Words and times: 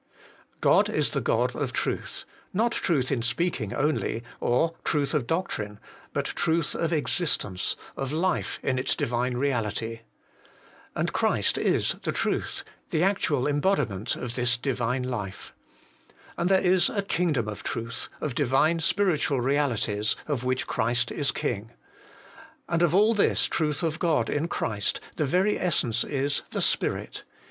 1. 0.61 0.61
God 0.61 0.89
Is 0.89 1.11
the 1.11 1.21
God 1.21 1.55
of 1.55 1.73
truth 1.73 2.23
not 2.53 2.71
truth 2.71 3.11
in 3.11 3.21
speaking 3.21 3.71
only, 3.71 4.23
or 4.39 4.73
truth 4.83 5.13
of 5.13 5.27
doctrine 5.27 5.79
but 6.11 6.25
truth 6.25 6.73
of 6.73 6.91
existence, 6.91 7.75
or 7.95 8.07
life 8.07 8.57
in 8.63 8.79
Its 8.79 8.95
Diuine 8.95 9.37
reality. 9.37 9.99
And 10.95 11.13
Christ 11.13 11.55
is 11.55 11.97
the 12.01 12.11
truth; 12.11 12.63
the 12.89 13.03
actual 13.03 13.45
embodiment 13.47 14.15
of 14.15 14.33
this 14.33 14.57
Diuine 14.57 15.05
life. 15.07 15.53
And 16.35 16.49
there 16.49 16.59
is 16.61 16.89
a 16.89 17.03
kingdom 17.03 17.47
of 17.47 17.61
truth, 17.61 18.09
of 18.21 18.33
Divine 18.33 18.79
Spiritual 18.79 19.39
realities, 19.41 20.15
of 20.27 20.43
which 20.43 20.65
Christ 20.65 21.11
is 21.11 21.31
King. 21.31 21.73
And 22.67 22.81
of 22.81 22.95
all 22.95 23.13
this 23.13 23.45
truth 23.45 23.83
of 23.83 23.99
Qod 23.99 24.29
in 24.29 24.47
Christ, 24.47 24.99
the 25.17 25.25
very 25.27 25.59
essence 25.59 26.03
is, 26.03 26.41
the 26.49 26.61
Spirit. 26.63 27.23